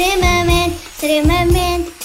[0.00, 1.99] extremamente, extremamente.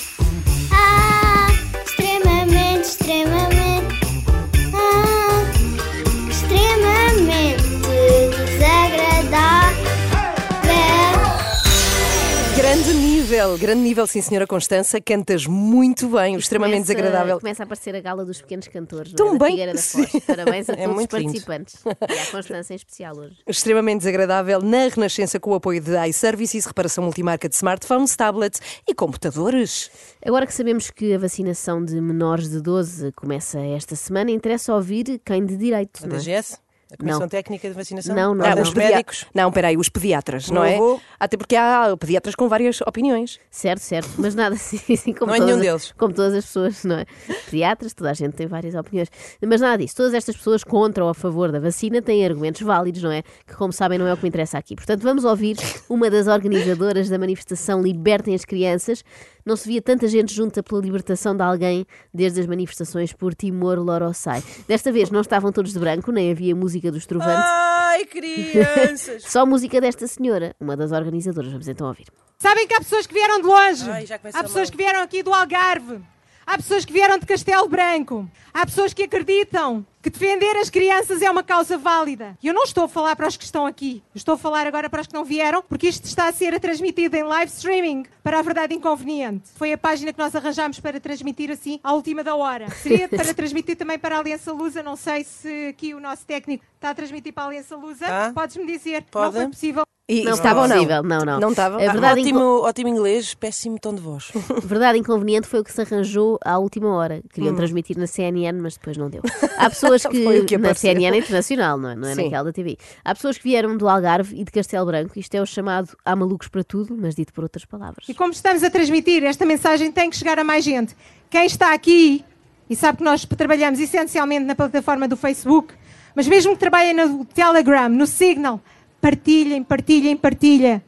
[13.36, 15.02] Nível, grande nível, sim, senhora Constança.
[15.02, 17.40] Cantas muito bem, extremamente Começa- desagradável.
[17.40, 19.12] Começa a aparecer a gala dos pequenos cantores.
[19.12, 19.38] não Tão é?
[19.38, 20.24] Da bem que da Foz.
[20.26, 21.26] Parabéns a É todos os muito lindo.
[21.32, 21.76] participantes.
[21.86, 23.36] E à Constança em especial hoje.
[23.46, 28.96] Extremamente desagradável na Renascença com o apoio de iServices, reparação multimarca de smartphones, tablets e
[28.96, 29.92] computadores.
[30.26, 35.20] Agora que sabemos que a vacinação de menores de 12 começa esta semana, interessa ouvir
[35.26, 36.00] quem de direito.
[36.04, 36.10] A é?
[36.10, 36.58] DGS?
[36.96, 37.28] A Comissão Não.
[37.30, 38.16] Técnica de Vacinação?
[38.16, 38.62] Não, não, Ah, não.
[38.64, 39.26] os médicos?
[39.34, 40.72] Não, peraí, os pediatras, não é?
[40.72, 41.02] Não vou.
[41.20, 43.40] Até porque há pediatras com várias opiniões.
[43.52, 44.10] Certo, certo.
[44.18, 45.94] Mas nada assim, assim como, Não é nenhum deles.
[45.98, 47.06] como todas as pessoas, não é?
[47.50, 49.10] Pediatras, toda a gente tem várias opiniões.
[49.46, 49.96] Mas nada disso.
[49.96, 53.22] Todas estas pessoas contra ou a favor da vacina têm argumentos válidos, não é?
[53.46, 54.76] Que, como sabem, não é o que me interessa aqui.
[54.76, 55.58] Portanto, vamos ouvir
[55.90, 59.04] uma das organizadoras da manifestação Libertem as Crianças.
[59.46, 63.78] Não se via tanta gente junta pela libertação de alguém desde as manifestações por Timor
[63.78, 64.44] Lorossai.
[64.68, 67.46] Desta vez não estavam todos de branco, nem havia música dos trovantes.
[67.46, 69.22] Ai, crianças!
[69.30, 71.52] Só música desta senhora, uma das organizadoras.
[71.52, 72.08] Vamos então ouvir.
[72.40, 73.88] Sabem que há pessoas que vieram de longe.
[73.88, 74.72] Ai, há pessoas mal.
[74.72, 76.02] que vieram aqui do Algarve.
[76.46, 78.30] Há pessoas que vieram de Castelo Branco.
[78.54, 82.38] Há pessoas que acreditam que defender as crianças é uma causa válida.
[82.42, 84.04] E eu não estou a falar para os que estão aqui.
[84.14, 86.58] Eu estou a falar agora para os que não vieram, porque isto está a ser
[86.60, 89.50] transmitido em live streaming para a Verdade Inconveniente.
[89.56, 92.70] Foi a página que nós arranjámos para transmitir assim à última da hora.
[92.70, 94.84] Seria para transmitir também para a Aliança Lusa.
[94.84, 98.06] Não sei se aqui o nosso técnico está a transmitir para a Aliança Lusa.
[98.06, 98.32] Tá.
[98.34, 99.04] Podes-me dizer?
[99.10, 99.34] Pode.
[99.34, 99.84] Não foi possível.
[100.08, 100.76] E Não estava ou não?
[100.76, 101.40] possível, não, não.
[101.40, 101.82] Não estava?
[101.82, 104.32] É verdade, ótimo, ótimo inglês, péssimo tom de voz.
[104.64, 107.24] Verdade inconveniente foi o que se arranjou à última hora.
[107.34, 109.24] Queriam transmitir na CNN, mas depois não deu.
[109.58, 110.10] Há pessoas Hum.
[110.12, 110.46] Que.
[110.46, 110.76] que na.
[110.76, 111.96] CNN internacional, não é?
[111.96, 112.24] Não é Sim.
[112.26, 112.78] naquela da TV.
[113.04, 115.18] Há pessoas que vieram do Algarve e de Castelo Branco.
[115.18, 118.06] Isto é o chamado Há malucos para tudo, mas dito por outras palavras.
[118.08, 120.96] E como estamos a transmitir, esta mensagem tem que chegar a mais gente.
[121.32, 122.24] Quem está aqui,
[122.70, 125.74] e sabe que nós trabalhamos essencialmente na plataforma do Facebook,
[126.16, 128.62] mas mesmo que trabalhem no Telegram, no Signal,
[129.06, 130.82] partilhem, partilhem, partilhem.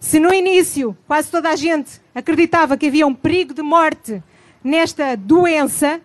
[0.00, 4.20] Se no início quase toda a gente acreditava que havia um perigo de morte
[4.64, 6.00] nesta doença,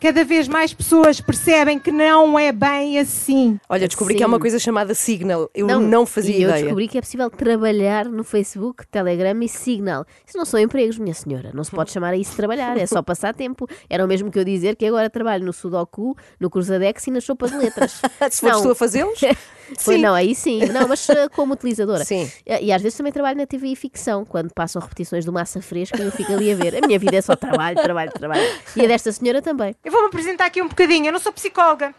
[0.00, 3.58] cada vez mais pessoas percebem que não é bem assim.
[3.68, 4.32] Olha, descobri que há Sim.
[4.32, 5.50] uma coisa chamada Signal.
[5.54, 6.62] Eu não, fazia e eu ideia.
[6.62, 10.04] descobri que é possível trabalhar no Facebook, Telegram e Signal.
[10.26, 11.50] Isso não são empregos, minha senhora.
[11.52, 13.66] Não se pode chamar a isso de trabalhar, é só passar tempo.
[13.88, 17.20] Era o mesmo que eu dizer que agora trabalho no Sudoku, no Cruzadex e na
[17.20, 18.00] sopa de letras.
[18.30, 18.62] Se fores Não.
[18.62, 19.20] tu a fazê-los?
[19.76, 20.02] Foi, Sim.
[20.02, 20.60] não, aí sim.
[20.72, 22.02] Não, mas uh, como utilizadora.
[22.04, 22.30] Sim.
[22.46, 25.60] E, e às vezes também trabalho na TV e ficção, quando passam repetições do Massa
[25.60, 26.82] Fresca e eu fico ali a ver.
[26.82, 28.42] A minha vida é só trabalho, trabalho, trabalho.
[28.74, 29.76] E a desta senhora também.
[29.88, 31.06] Eu vou-me apresentar aqui um bocadinho.
[31.06, 31.94] Eu não sou psicóloga,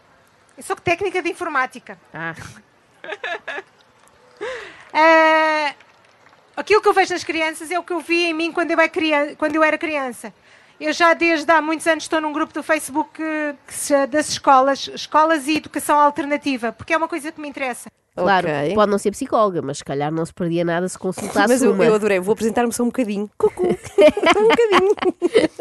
[0.56, 1.98] eu sou técnica de informática.
[2.14, 2.36] Ah,
[4.92, 5.74] Ah,
[6.56, 8.80] aquilo que eu vejo nas crianças é o que eu vi em mim quando eu,
[8.80, 10.32] é criança, quando eu era criança.
[10.80, 14.30] Eu já desde há muitos anos estou num grupo do Facebook que, que se- das
[14.30, 17.90] escolas, escolas e educação alternativa, porque é uma coisa que me interessa.
[18.16, 18.74] claro, Ok.
[18.74, 21.72] pode não ser psicóloga, mas se calhar não se perdia nada se consultasse Mas eu,
[21.72, 21.84] uma.
[21.84, 23.30] eu adorei, vou apresentar-me só um bocadinho.
[23.38, 23.66] Cucu.
[23.68, 24.96] um bocadinho.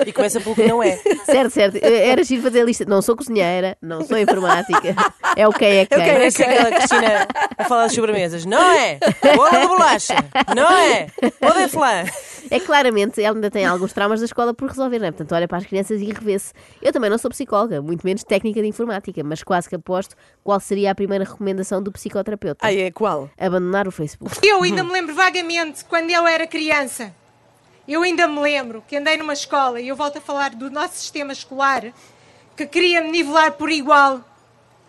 [0.07, 0.95] E começa pelo que não é.
[1.25, 1.75] Certo, certo.
[1.83, 2.85] Era giro fazer a lista.
[2.87, 4.95] Não sou cozinheira, não sou informática.
[5.35, 5.97] É o que é quem.
[5.99, 7.27] quem é Parece aquela Cristina
[7.57, 8.45] a falar das sobremesas.
[8.45, 8.99] Não é?
[9.35, 10.15] Bola de bolacha.
[10.55, 11.07] Não é?
[11.41, 12.05] Bola de flan.
[12.51, 15.11] É claramente, ela ainda tem alguns traumas da escola por resolver, não é?
[15.11, 16.53] Portanto, olha para as crianças e revê-se.
[16.81, 20.59] Eu também não sou psicóloga, muito menos técnica de informática, mas quase que aposto qual
[20.59, 22.65] seria a primeira recomendação do psicoterapeuta.
[22.65, 23.29] Ai, é qual?
[23.37, 24.39] Abandonar o Facebook.
[24.43, 27.13] Eu ainda me lembro vagamente quando eu era criança.
[27.87, 30.95] Eu ainda me lembro que andei numa escola e eu volto a falar do nosso
[30.95, 31.91] sistema escolar
[32.55, 34.23] que queria me nivelar por igual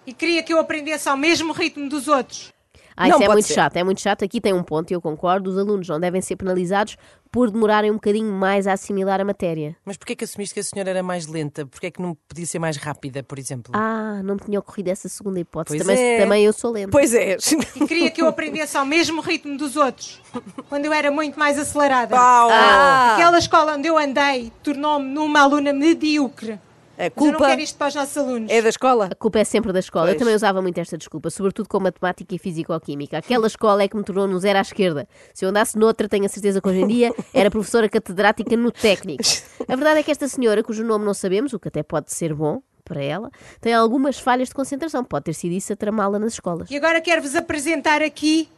[0.07, 2.53] e queria que eu aprendesse ao mesmo ritmo dos outros.
[2.97, 3.55] Ah, Não isso é muito ser.
[3.55, 4.25] chato, é muito chato.
[4.25, 5.49] Aqui tem um ponto e eu concordo.
[5.49, 6.99] Os alunos não devem ser penalizados
[7.31, 9.77] por demorarem um bocadinho mais a assimilar a matéria.
[9.85, 11.65] Mas porquê que assumiste que a senhora era mais lenta?
[11.67, 13.73] Porquê que não podia ser mais rápida, por exemplo?
[13.75, 15.79] Ah, não me tinha ocorrido essa segunda hipótese.
[15.79, 16.19] Pois Também, é.
[16.23, 16.91] também eu sou lenta.
[16.91, 17.37] Pois é.
[17.77, 20.21] E queria que eu aprendesse ao mesmo ritmo dos outros
[20.69, 22.17] quando eu era muito mais acelerada.
[22.17, 22.49] Pau!
[22.51, 26.59] Ah, Aquela escola onde eu andei tornou-me numa aluna medíocre.
[27.07, 28.51] A Mas eu não culpa quero isto para os nossos alunos.
[28.51, 29.09] é da escola?
[29.11, 30.07] A culpa é sempre da escola.
[30.07, 30.19] Eu Pois.
[30.19, 33.19] também usava muito esta desculpa, sobretudo com matemática e físico-química.
[33.19, 35.09] Aquela escola é que me tornou no zero à esquerda.
[35.35, 38.71] Se eu andasse noutra, tenho a certeza que hoje em dia era professora catedrática no
[38.71, 39.23] técnico.
[39.69, 42.35] A verdade é que esta senhora, cujo nome não sabemos, o que até pode ser
[42.35, 43.31] bom para ela,
[43.61, 45.05] tem algumas falhas de concentração.
[45.05, 46.71] Pode ter sido isso a tramá-la nas escolas.
[46.71, 48.49] E agora quero-vos apresentar aqui.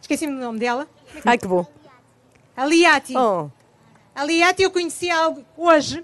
[0.00, 0.88] Esqueci-me do nome dela.
[1.24, 1.64] Ai, que bom.
[2.56, 3.16] A Liati.
[3.16, 3.48] Oh,
[4.14, 6.02] A Liati eu conheci algo hoje,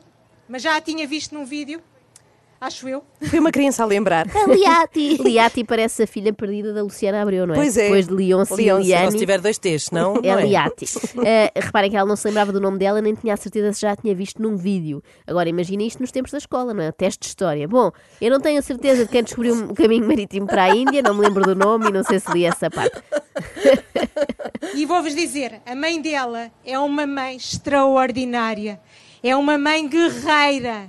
[0.48, 1.80] mas já a tinha visto num vídeo.
[2.60, 3.04] acho eu.
[3.30, 4.26] Foi uma criança a lembrar.
[4.48, 5.16] Liati.
[5.22, 7.56] Liati parece a filha perdida da Luciana Abreu, não é?
[7.56, 7.84] Pois é.
[7.84, 10.16] Depois de Leonce e Leonce, Só se tiver dois T's, não?
[10.22, 10.86] É não Liati.
[11.24, 13.80] Eh, reparem que ela não se lembrava do nome dela, nem tinha a certeza se
[13.82, 15.02] já a tinha visto num vídeo.
[15.26, 16.90] Agora imagina isto nos tempos da escola, não é?
[16.90, 17.68] Teste de história.
[17.68, 21.00] Bom, eu não tenho a certeza de quem descobriu um caminho marítimo para a Índia,
[21.02, 23.00] não me lembro do nome e não sei se li essa parte.
[24.74, 28.80] E vou-vos dizer, a mãe dela é uma mãe extraordinária.
[29.22, 30.86] É uma mãe guerreira.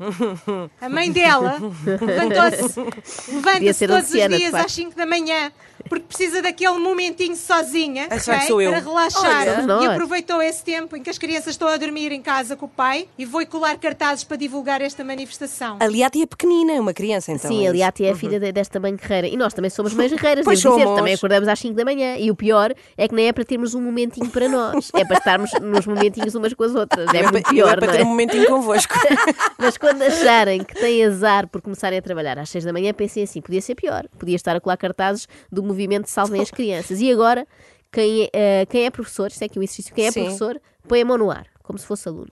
[0.81, 5.51] A mãe dela levantou-se ser todos os Luciana, de dias às 5 da manhã
[5.87, 8.41] porque precisa daquele momentinho sozinha Essa ok?
[8.41, 8.69] que sou eu.
[8.71, 9.47] para relaxar.
[9.63, 12.65] Olha, e aproveitou esse tempo em que as crianças estão a dormir em casa com
[12.65, 15.77] o pai e foi colar cartazes para divulgar esta manifestação.
[15.79, 17.49] A Liati é pequenina, é uma criança, então.
[17.49, 17.73] Sim, é a isso.
[17.73, 19.27] Liati é a filha de- desta mãe guerreira.
[19.27, 20.83] E nós também somos mães guerreiras, Pois devo dizer.
[20.85, 20.99] somos.
[20.99, 22.17] Também acordamos às 5 da manhã.
[22.17, 24.91] E o pior é que nem é para termos um momentinho para nós.
[24.93, 27.11] É para estarmos nos momentinhos umas com as outras.
[27.13, 28.03] É é muito eu é pior, para não ter é?
[28.19, 28.93] Momentinho convosco.
[29.57, 33.23] Mas quando acharem que têm azar por começarem a trabalhar às 6 da manhã, pensem
[33.23, 34.07] assim: podia ser pior.
[34.17, 36.99] Podia estar a colar cartazes do movimento Salvem as Crianças.
[36.99, 37.47] E agora,
[37.91, 40.23] quem é, eh, quem é professor, isto é aqui um exercício, quem é Sim.
[40.23, 42.31] professor, põe a mão no ar, como se fosse aluno.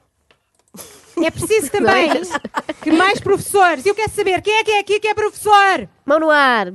[1.23, 2.09] É preciso também
[2.81, 3.85] que mais professores.
[3.85, 5.89] Eu quero saber quem é que é aqui que é professor?
[6.05, 6.73] Mão no ar!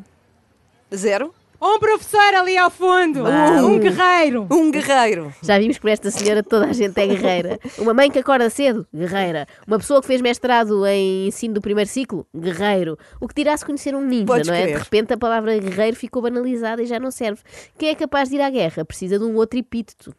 [0.94, 1.34] Zero?
[1.64, 3.22] Um professor ali ao fundo.
[3.24, 4.48] Um guerreiro.
[4.50, 5.32] Um guerreiro.
[5.40, 7.60] Já vimos que por esta senhora toda a gente é guerreira.
[7.78, 9.46] Uma mãe que acorda cedo, guerreira.
[9.64, 12.98] Uma pessoa que fez mestrado em ensino do primeiro ciclo, guerreiro.
[13.20, 14.62] O que dirá se conhecer um ninja, Podes não é?
[14.62, 14.76] crer.
[14.76, 17.40] De repente a palavra guerreiro ficou banalizada e já não serve.
[17.78, 18.84] Quem é capaz de ir à guerra?
[18.84, 20.12] Precisa de um outro epíteto.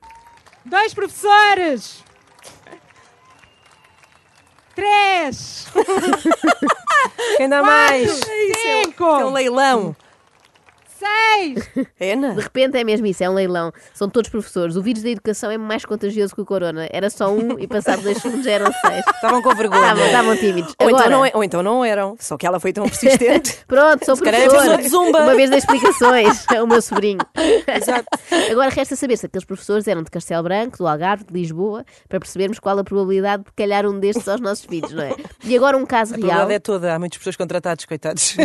[0.64, 2.06] Dois professores.
[4.74, 5.68] Três.
[7.50, 8.12] Dá mais?
[8.14, 9.04] Cinco.
[9.04, 9.94] É um leilão.
[12.00, 12.34] É, Ana?
[12.36, 13.72] De repente é mesmo isso, é um leilão.
[13.94, 14.76] São todos professores.
[14.76, 16.88] O vírus da educação é mais contagioso que o corona.
[16.92, 19.04] Era só um e passado dois segundos já eram seis.
[19.16, 19.82] Estavam com vergonha.
[19.82, 20.76] Estavam, estavam tímidos.
[20.80, 22.16] Ou, Agora, então não é- ou então não eram.
[22.20, 23.60] Só que ela foi tão persistente.
[23.68, 24.90] Pronto, sou é professora.
[24.90, 25.24] zumba.
[25.24, 27.20] Uma vez das explicações, é o meu sobrinho.
[27.68, 28.06] Exato.
[28.52, 32.20] Agora resta saber se aqueles professores eram de Castelo Branco, do Algarve, de Lisboa, para
[32.20, 35.16] percebermos qual a probabilidade de calhar um destes aos nossos filhos, não é?
[35.44, 36.94] E agora um caso A real, verdade é toda.
[36.94, 38.36] Há muitas pessoas contratadas, coitados.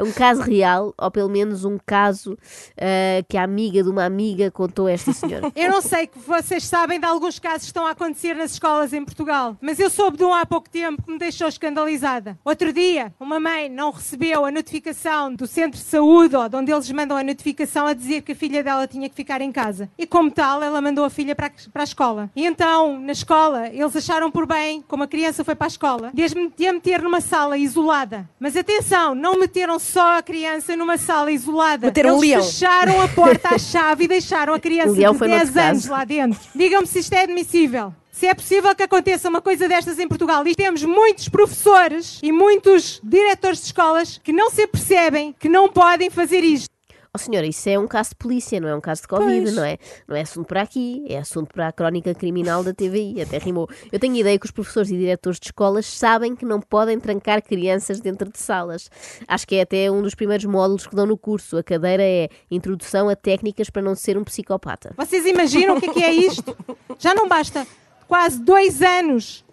[0.00, 2.38] um caso real, ou pelo menos um caso
[2.76, 5.52] ah, que a amiga de uma amiga contou a esta senhora.
[5.54, 8.92] Eu não sei que vocês sabem de alguns casos que estão a acontecer nas escolas
[8.92, 12.38] em Portugal, mas eu soube de um há pouco tempo que me deixou escandalizada.
[12.44, 16.72] Outro dia, uma mãe não recebeu a notificação do centro de saúde ou de onde
[16.72, 19.90] eles mandam a notificação a dizer que a filha dela tinha que ficar em casa.
[19.98, 22.30] E como tal, ela mandou a filha para para a escola.
[22.34, 26.12] E então, na escola, eles acharam por bem, como a criança foi para a escola,
[26.14, 28.28] de a meter numa sala isolada.
[28.38, 31.69] Mas atenção, não meteram só a criança numa sala isolada.
[31.78, 32.42] Meteram um eles leão.
[32.42, 36.04] fecharam a porta à chave e deixaram a criança de foi 10 noutro anos lá
[36.04, 36.40] dentro.
[36.54, 37.94] Digam-me se isto é admissível.
[38.12, 42.30] Se é possível que aconteça uma coisa destas em Portugal e temos muitos professores e
[42.30, 46.68] muitos diretores de escolas que não se apercebem que não podem fazer isto.
[47.12, 49.54] Oh senhora, isso é um caso de polícia, não é um caso de Covid, Pois.
[49.56, 49.78] não é?
[50.06, 53.68] Não é assunto para aqui, é assunto para a crónica criminal da TVI, até rimou.
[53.90, 57.42] Eu tenho ideia que os professores e diretores de escolas sabem que não podem trancar
[57.42, 58.88] crianças dentro de salas.
[59.26, 61.56] Acho que é até um dos primeiros módulos que dão no curso.
[61.56, 64.94] A cadeira é Introdução a Técnicas para não ser um psicopata.
[64.96, 66.56] Vocês imaginam o que é que é isto?
[66.96, 67.66] Já não basta
[68.06, 69.44] quase dois anos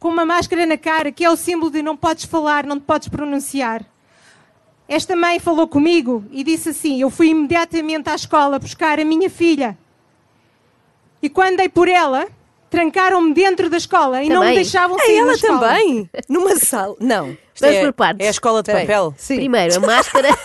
[0.00, 2.84] com uma máscara na cara, que é o símbolo de não podes falar, não te
[2.84, 3.86] podes pronunciar.
[4.88, 9.30] Esta mãe falou comigo e disse assim: Eu fui imediatamente à escola buscar a minha
[9.30, 9.76] filha.
[11.22, 12.26] E quando dei por ela,
[12.68, 14.54] trancaram-me dentro da escola e não me Também?
[14.56, 15.58] deixavam É sair da ela escola.
[15.68, 16.10] também?
[16.28, 16.96] Numa sala.
[17.00, 17.36] Não.
[17.60, 18.24] Vamos é, por partes.
[18.24, 18.86] é a escola de Espera aí.
[18.86, 19.14] papel.
[19.16, 19.36] Sim.
[19.36, 20.28] Primeiro, a máscara.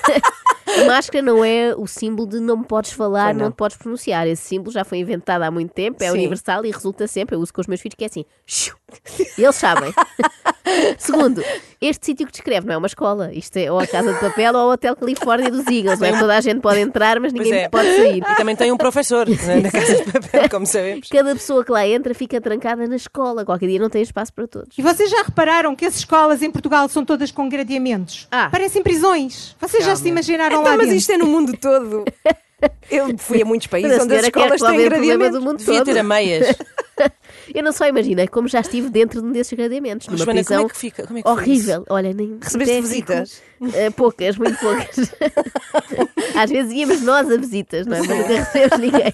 [0.70, 3.46] A máscara não é o símbolo de não me podes falar, não.
[3.46, 3.52] não.
[3.52, 4.28] te podes pronunciar.
[4.28, 6.14] Esse símbolo já foi inventado há muito tempo, é Sim.
[6.14, 7.36] universal e resulta sempre.
[7.36, 8.24] Eu uso com os meus filhos que é assim.
[9.36, 9.92] E eles sabem.
[11.00, 11.44] Segundo,
[11.82, 13.32] este sítio que descreve não é uma escola.
[13.34, 16.00] Isto é ou a Casa de Papel ou o Hotel Califórnia dos Eagles.
[16.00, 16.20] Não é?
[16.20, 17.70] Toda a gente pode entrar, mas ninguém é.
[17.70, 18.18] pode sair.
[18.18, 21.08] E também tem um professor né, na casa de papel, como sabemos.
[21.10, 23.46] Cada pessoa que lá entra fica trancada na escola.
[23.46, 24.78] Qualquer dia não tem espaço para todos.
[24.78, 28.28] E vocês já repararam que as escolas em Portugal são todas com gradeamentos?
[28.32, 28.50] Ah.
[28.50, 29.56] Parecem prisões.
[29.60, 30.98] Vocês já se imaginaram Então, lá mas dentro?
[30.98, 32.04] isto é no mundo todo.
[32.92, 35.40] Eu fui a muitos países Mas onde as quer escolas têm resolver o problema gradeamento.
[35.40, 36.56] do mundo Devia ter a meias.
[37.54, 40.46] Eu não só imaginei, como já estive dentro de um desses gradeamentos, numa Joana, como
[40.46, 41.08] prisão é que fica?
[41.08, 41.86] Como é que horrível.
[41.90, 43.34] Olha, nem Recebeste visitas?
[43.34, 44.96] fico- Eh, poucas, muito poucas.
[46.36, 48.00] Às vezes íamos nós a visitas, não é?
[48.00, 49.14] Mas nunca recebemos ninguém.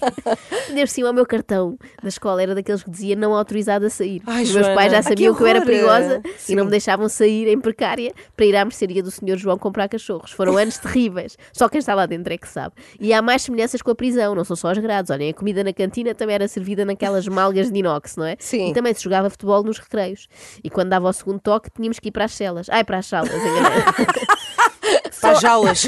[0.68, 4.22] Ainda sim, o meu cartão da escola era daqueles que dizia não autorizado a sair.
[4.26, 4.74] Ai, Os meus Joana.
[4.74, 6.54] pais já Ai, que sabiam que, eu era perigosa e Sim.
[6.56, 10.30] não me deixavam sair em precária para ir à mercearia do senhor João comprar cachorros.
[10.32, 11.36] Foram anos terríveis.
[11.52, 12.74] Só quem está lá dentro é que sabe.
[13.00, 15.10] E há mais semelhanças com a prisão, não são só as grades.
[15.10, 18.36] Olhem, a comida na cantina também era servida naquelas malgas de inox, não é?
[18.38, 18.70] Sim.
[18.70, 20.28] E também se jogava futebol nos recreios.
[20.62, 22.68] E quando dava o segundo toque, tínhamos que ir para as celas.
[22.70, 24.06] Ai, para as salas, enganei.
[25.20, 25.86] Para as jaulas.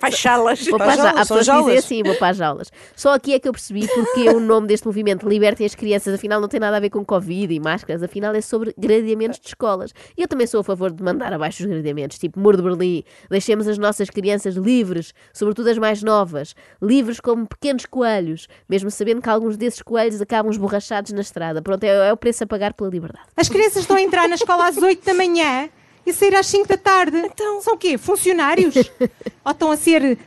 [0.00, 0.66] Faz chalas.
[0.66, 1.84] Vou Para para as as jaulas, Há são pessoas que dizem jaulas.
[1.84, 2.72] assim, vou para as jaulas.
[2.96, 6.40] Só aqui é que eu percebi porque o nome deste movimento Libertem as Crianças, afinal
[6.40, 9.92] não tem nada a ver com Covid e máscaras, afinal é sobre gradeamentos de escolas.
[10.16, 13.04] E eu também sou a favor de mandar abaixo os gradeamentos, tipo Muro de Berlim.
[13.30, 19.20] Deixemos as nossas crianças livres, sobretudo as mais novas, livres como pequenos coelhos, mesmo sabendo
[19.22, 21.62] que alguns desses coelhos acabam esborrachados na estrada.
[21.62, 23.26] Pronto, é, é o preço a pagar pela liberdade.
[23.36, 25.68] As crianças estão a entrar na escola às 8 da manhã
[26.08, 27.18] e a sair às 5 da tarde.
[27.18, 27.60] Então?
[27.60, 27.98] São o quê?
[27.98, 28.74] Funcionários?
[29.44, 30.18] Ou estão a ser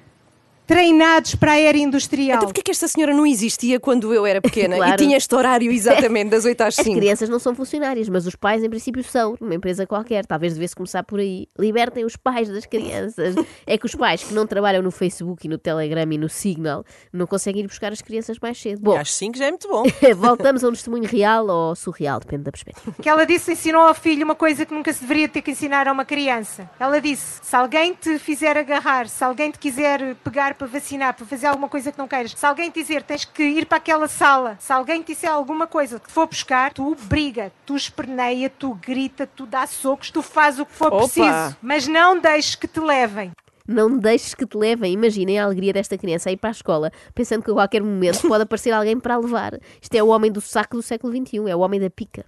[0.75, 2.38] treinados para a era industrial?
[2.38, 4.94] Então porquê que esta senhora não existia quando eu era pequena Claro.
[4.94, 6.98] e tinha este horário exatamente das 8 às As 5?
[6.98, 10.25] crianças não são funcionárias, mas os pais, em princípio, são, numa empresa qualquer.
[10.25, 11.48] Talvez devesse começar por aí.
[11.60, 13.36] Libertem os pais das crianças.
[13.68, 16.84] É que os pais que não trabalham no Facebook e no Telegram e no Signal
[17.12, 18.82] não conseguem ir buscar as crianças mais cedo.
[18.82, 19.84] Bom, Às 5 já é muito bom.
[20.16, 22.96] voltamos a um testemunho real ou surreal, depende da perspectiva.
[23.01, 25.88] Que ela disse ensinou ao filho uma coisa que nunca se deveria ter que ensinar
[25.88, 26.70] a uma criança.
[26.80, 31.25] Ela disse: se alguém te fizer agarrar, se alguém te quiser pegar para vacinar, para
[31.25, 34.08] fazer alguma coisa que não queiras, se alguém te dizer tens que ir para aquela
[34.08, 38.48] sala, se alguém te disser alguma coisa que te for buscar, tu briga, tu esperneia,
[38.48, 40.98] tu grita, tu dá socos, tu faz o que for Opa!
[40.98, 43.32] preciso, mas não deixes que te levem.
[43.68, 44.94] Não deixes que te levem.
[44.94, 48.27] Imaginem a alegria desta criança a ir para a escola, pensando que a qualquer momento
[48.27, 49.58] pode aparecer alguém para a levar.
[49.82, 52.24] Isto é o homem do saco do século XXI, é o homem da pica.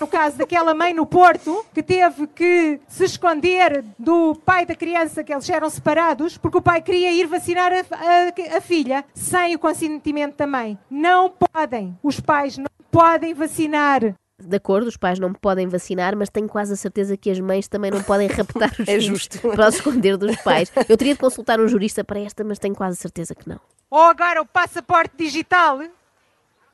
[0.00, 5.24] No caso daquela mãe no Porto que teve que se esconder do pai da criança,
[5.24, 9.54] que eles eram separados, porque o pai queria ir vacinar a, a- a filha sem
[9.56, 10.78] o consentimento da mãe.
[10.90, 11.98] Não podem.
[12.02, 14.14] Os pais não podem vacinar.
[14.40, 17.66] De acordo, os pais não podem vacinar, mas tenho quase a certeza que as mães
[17.66, 19.40] também não podem raptar os É filhos justo.
[19.50, 20.70] para os esconder dos pais.
[20.88, 23.58] Eu teria de consultar um jurista para esta, mas tenho quase a certeza que não.
[23.90, 25.80] Ou agora o passaporte digital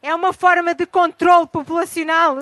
[0.02, 2.37] é uma forma de controle populacional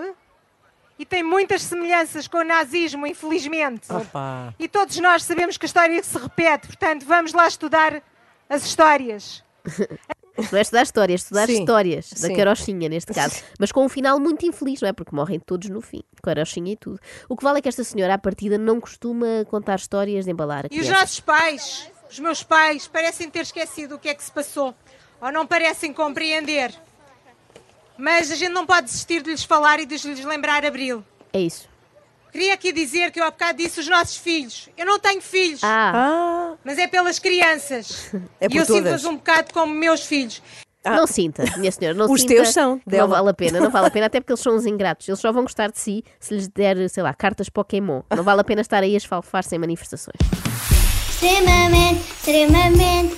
[1.03, 3.93] e tem muitas semelhanças com o nazismo, infelizmente.
[3.93, 4.55] Opa.
[4.57, 8.01] E todos nós sabemos que a história se repete, portanto, vamos lá estudar
[8.49, 9.43] as histórias.
[10.53, 12.37] Não é estudar histórias, é estudar Sim, histórias da sim.
[12.37, 13.43] carochinha, neste caso.
[13.59, 14.93] Mas com um final muito infeliz, não é?
[14.93, 17.01] Porque morrem todos no fim, carochinha e tudo.
[17.29, 20.67] O que vale é que esta senhora, à partida, não costuma contar histórias de embalar
[20.71, 24.31] E os nossos pais, os meus pais, parecem ter esquecido o que é que se
[24.31, 24.73] passou,
[25.21, 26.73] ou não parecem compreender.
[27.99, 31.05] Mas a gente não pode desistir de lhes falar e de lhes lembrar Abril.
[31.33, 31.69] É isso.
[32.33, 34.69] Queria aqui dizer que eu há bocado disse os nossos filhos.
[34.77, 38.11] Eu não tenho filhos, Ah, Ah, mas é pelas crianças.
[38.41, 38.83] É e por eu todas.
[38.85, 40.43] sinto-as um bocado como meus filhos.
[40.85, 42.35] não sinta, minha senhora, não Os sinta.
[42.35, 43.07] teus são, Não dela.
[43.17, 45.07] vale a pena, não vale a pena, até porque eles são uns ingratos.
[45.07, 48.01] Eles só vão gostar de si se lhes der, sei lá, cartas Pokémon.
[48.17, 50.17] Não vale a pena estar aí a esfalfar-se em manifestações.
[51.11, 53.17] extremamente, extremamente,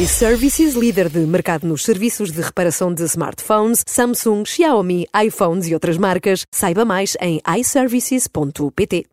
[0.00, 5.98] iServices, líder de mercado nos serviços de reparação de smartphones, Samsung, Xiaomi, iPhones e outras
[5.98, 6.46] marcas.
[6.52, 9.08] Saiba mais em iServices.pt.